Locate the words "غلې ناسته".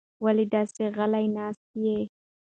0.95-1.75